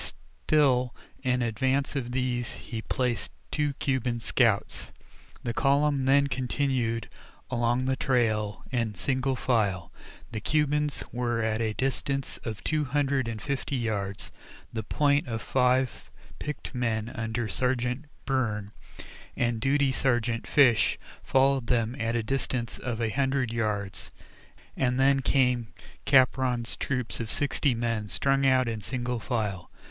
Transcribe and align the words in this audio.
Still 0.47 0.95
in 1.21 1.43
advance 1.43 1.95
of 1.95 2.11
these 2.11 2.55
he 2.55 2.81
placed 2.81 3.29
two 3.51 3.73
Cuban 3.73 4.19
scouts. 4.19 4.91
The 5.43 5.53
column 5.53 6.05
then 6.05 6.25
continued 6.25 7.07
along 7.51 7.85
the 7.85 7.95
trail 7.95 8.63
in 8.71 8.95
single 8.95 9.35
file. 9.35 9.91
The 10.31 10.39
Cubans 10.39 11.03
were 11.11 11.43
at 11.43 11.61
a 11.61 11.73
distance 11.73 12.37
of 12.37 12.63
two 12.63 12.83
hundred 12.85 13.27
and 13.27 13.39
fifty 13.39 13.75
yards; 13.75 14.31
the 14.73 14.81
"point" 14.81 15.27
of 15.27 15.39
five 15.39 16.09
picked 16.39 16.73
men 16.73 17.07
under 17.13 17.47
Sergeant 17.47 18.05
Byrne 18.25 18.71
and 19.37 19.61
duty 19.61 19.91
Sergeant 19.91 20.47
Fish 20.47 20.97
followed 21.23 21.67
them 21.67 21.95
at 21.99 22.15
a 22.15 22.23
distance 22.23 22.79
of 22.79 22.99
a 23.01 23.09
hundred 23.11 23.53
yards, 23.53 24.09
and 24.75 24.99
then 24.99 25.19
came 25.19 25.67
Capron's 26.05 26.75
troop 26.75 27.19
of 27.19 27.29
sixty 27.29 27.75
men 27.75 28.09
strung 28.09 28.47
out 28.47 28.67
in 28.67 28.81
single 28.81 29.19
file. 29.19 29.69